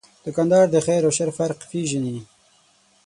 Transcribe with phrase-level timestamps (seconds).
[0.25, 2.17] دوکاندار د خیر او شر فرق پېژني.